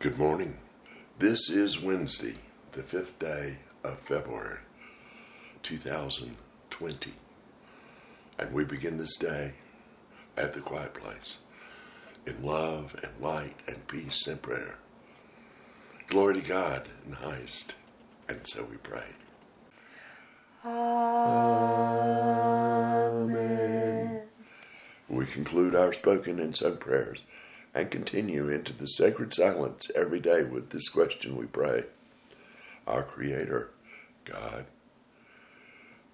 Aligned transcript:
Good 0.00 0.16
morning. 0.16 0.58
This 1.18 1.50
is 1.50 1.82
Wednesday, 1.82 2.36
the 2.70 2.84
fifth 2.84 3.18
day 3.18 3.56
of 3.82 3.98
February 3.98 4.60
2020. 5.64 7.14
And 8.38 8.52
we 8.52 8.64
begin 8.64 8.98
this 8.98 9.16
day 9.16 9.54
at 10.36 10.54
the 10.54 10.60
quiet 10.60 10.94
place 10.94 11.38
in 12.24 12.44
love 12.44 12.94
and 13.02 13.10
light 13.20 13.56
and 13.66 13.88
peace 13.88 14.28
and 14.28 14.40
prayer. 14.40 14.78
Glory 16.06 16.34
to 16.34 16.42
God 16.42 16.88
in 17.04 17.10
the 17.10 17.16
highest. 17.16 17.74
And 18.28 18.46
so 18.46 18.68
we 18.70 18.76
pray. 18.76 19.16
Amen. 20.64 21.18
We 25.08 25.26
conclude 25.26 25.74
our 25.74 25.92
spoken 25.92 26.38
and 26.38 26.56
sung 26.56 26.76
prayers 26.76 27.18
and 27.78 27.92
continue 27.92 28.48
into 28.48 28.72
the 28.72 28.88
sacred 28.88 29.32
silence 29.32 29.88
every 29.94 30.18
day 30.18 30.42
with 30.42 30.70
this 30.70 30.88
question 30.88 31.36
we 31.36 31.46
pray 31.46 31.84
Our 32.88 33.04
Creator, 33.04 33.70
God, 34.24 34.66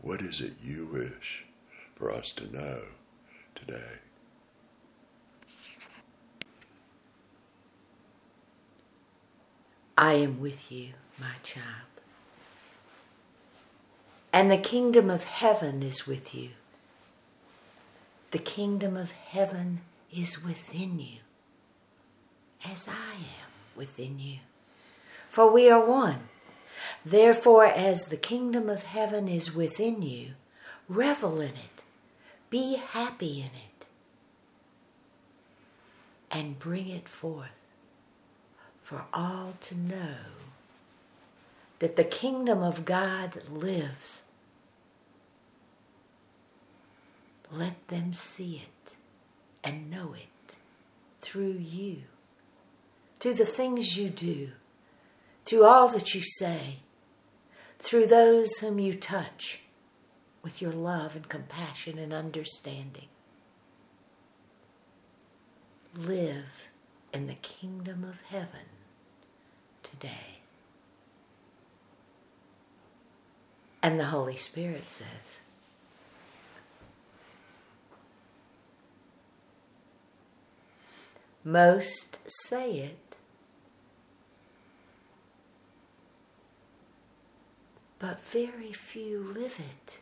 what 0.03 0.21
is 0.21 0.43
it 0.43 0.53
you 0.63 0.85
wish 0.85 1.47
for 1.95 2.13
us 2.13 2.33
to 2.33 2.53
know 2.53 2.83
today? 3.55 3.99
I 9.97 10.15
am 10.15 10.41
with 10.41 10.71
you, 10.71 10.89
my 11.19 11.37
child. 11.43 11.65
And 14.35 14.51
the 14.51 14.59
kingdom 14.59 15.09
of 15.09 15.25
heaven 15.25 15.83
is 15.83 16.07
with 16.07 16.35
you. 16.35 16.51
The 18.33 18.39
kingdom 18.39 18.99
of 18.99 19.13
heaven 19.13 19.81
is 20.13 20.45
within 20.45 20.99
you, 20.99 21.21
as 22.65 22.89
I 22.89 23.15
am 23.15 23.51
within 23.77 24.19
you. 24.19 24.39
For 25.29 25.51
we 25.51 25.71
are 25.71 25.85
one. 25.85 26.29
Therefore, 27.05 27.67
as 27.67 28.05
the 28.05 28.17
kingdom 28.17 28.69
of 28.69 28.83
heaven 28.83 29.29
is 29.29 29.55
within 29.55 30.03
you, 30.03 30.33
revel 30.89 31.41
in 31.41 31.51
it, 31.51 31.83
be 32.51 32.77
happy 32.77 33.41
in 33.41 33.47
it, 33.47 33.87
and 36.31 36.59
bring 36.59 36.89
it 36.89 37.09
forth 37.09 37.49
for 38.83 39.05
all 39.13 39.55
to 39.63 39.75
know 39.75 40.17
that 41.79 41.97
the 41.97 42.05
kingdom 42.05 42.63
of 42.63 42.85
God 42.85 43.43
lives. 43.51 44.23
Let 47.51 47.89
them 47.89 48.13
see 48.13 48.63
it 48.65 48.97
and 49.63 49.91
know 49.91 50.15
it 50.15 50.57
through 51.21 51.59
you, 51.59 52.03
through 53.25 53.33
the 53.33 53.47
things 53.47 53.97
you 53.97 54.11
do, 54.11 54.51
through 55.47 55.65
all 55.65 55.89
that 55.89 56.15
you 56.15 56.21
say, 56.21 56.81
through 57.79 58.05
those 58.07 58.59
whom 58.59 58.79
you 58.79 58.93
touch 58.93 59.61
with 60.43 60.61
your 60.61 60.73
love 60.73 61.17
and 61.17 61.27
compassion 61.27 61.99
and 61.99 62.13
understanding. 62.13 63.07
Live 65.97 66.69
in 67.15 67.27
the 67.27 67.37
kingdom 67.37 68.05
of 68.05 68.21
heaven 68.29 68.67
today. 69.83 70.41
And 73.83 73.99
the 73.99 74.05
Holy 74.05 74.37
Spirit 74.37 74.91
says, 74.91 75.41
Most 81.43 82.19
say 82.27 82.73
it, 82.81 82.99
but 88.05 88.21
very 88.21 88.71
few 88.71 89.19
live 89.19 89.59
it. 89.59 90.01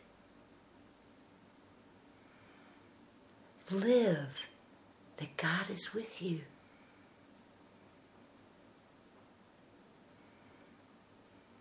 Live 3.71 4.49
that 5.15 5.37
God 5.37 5.69
is 5.69 5.93
with 5.93 6.21
you. 6.21 6.41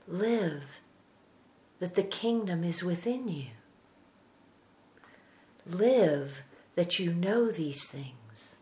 Live 0.09 0.81
that 1.79 1.95
the 1.95 2.03
kingdom 2.03 2.65
is 2.65 2.83
within 2.83 3.29
you. 3.29 3.51
Live 5.65 6.43
that 6.75 6.99
you 6.99 7.15
know 7.15 7.53
these 7.53 7.89
things. 7.89 8.57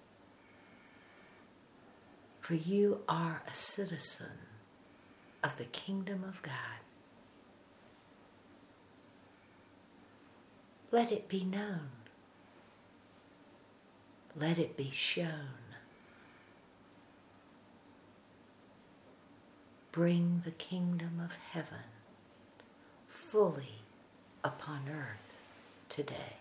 For 2.42 2.52
you 2.52 3.00
are 3.08 3.40
a 3.50 3.54
citizen 3.54 4.36
of 5.42 5.56
the 5.56 5.64
kingdom 5.64 6.24
of 6.28 6.42
God. 6.42 6.80
Let 10.90 11.12
it 11.12 11.28
be 11.28 11.44
known. 11.44 11.90
Let 14.36 14.58
it 14.58 14.76
be 14.76 14.90
shown. 14.90 15.60
bring 19.92 20.40
the 20.44 20.52
kingdom 20.52 21.20
of 21.22 21.34
heaven 21.52 21.84
fully 23.08 23.82
upon 24.44 24.88
earth 24.88 25.38
today. 25.88 26.39